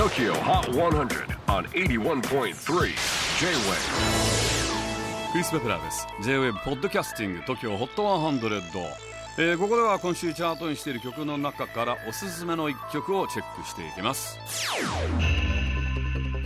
[0.00, 2.54] TOKYO HOT 100 on 81.3 J-WAVE.
[5.30, 6.06] クリス・ベプラーです。
[6.22, 8.94] J-WAVE ポッドキャスティング TOKYO HOT 100、
[9.36, 14.38] えー、ここでは今週チャートにしている曲の中からおすすめの一曲をチェックしていきます。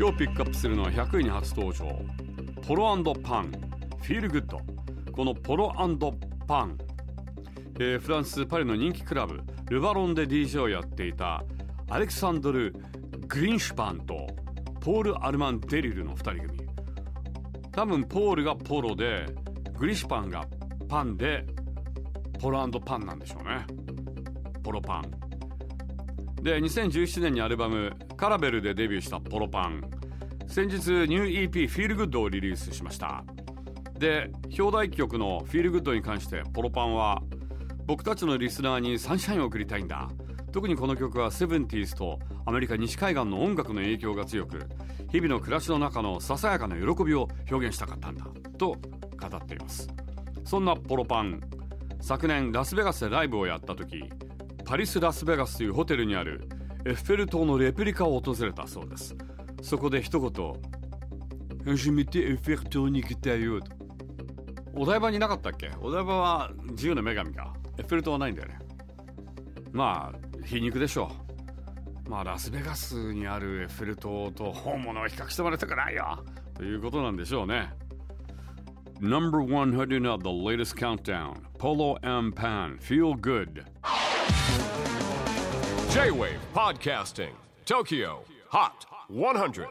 [0.01, 1.97] 今日ピックアップするのは100位に初登場。
[2.67, 3.53] ポロパン
[4.03, 4.61] フィールグッド
[5.13, 5.73] このポロ
[6.49, 6.77] パン、
[7.79, 9.41] えー、フランス・パリの人気クラブ
[9.71, 11.45] ルバロンで DJ をやっていた
[11.89, 12.75] アレクサンドル・
[13.27, 14.27] グリンシュパンと
[14.81, 16.69] ポール・アルマン・デリルの2人組。
[17.73, 19.27] 多分ポールがポロで
[19.79, 20.47] グリシュパンが
[20.89, 21.45] パンで
[22.39, 23.67] ポロパンなんでしょうね。
[24.63, 25.11] ポロパン。
[26.43, 29.83] で2017年にアルバム「カラベル」でデビューしたポロパン。
[30.47, 33.25] 先日ニュー EP「Feel Good をリリースしました。
[33.99, 37.23] で表題曲の「Feel Good に関してポロパンは
[37.87, 40.11] 僕たちのリスナーにサンシャインを送りたいんだ。
[40.55, 44.69] 特にこの曲は 70s とアメリカ西海岸の音楽の影響が強く
[45.11, 48.25] 日々の暮らしの中のささやかな喜びを表現したかったんだ
[48.57, 49.89] と語っています。
[50.45, 51.41] そんなポロパン。
[52.01, 54.05] 昨年ラスベガスでライブをやった時
[54.65, 56.49] パリス・ラスベガスというホテルにある
[56.85, 59.17] エッフェル塔のレプリカを訪れたそうです。
[59.61, 60.53] そこで一言
[61.67, 63.73] 「初めてエッフェル塔に来たよ」と
[64.77, 65.73] お台場になかったっけ？
[65.81, 67.53] お台場は自由の女神か。
[67.77, 68.59] エッフェル塔はないんだよね。
[69.73, 71.11] まあ皮肉でしょ
[72.07, 76.23] うまあラスベガスにあるエッフェル塔と本物を比較してもらいたくないよ
[76.55, 77.71] ということなんでしょうね
[79.01, 83.65] Number 100 of the latest countdown Polo M Pan Feel Good
[85.91, 87.33] J-Wave Podcasting
[87.65, 89.67] Tokyo Hot 100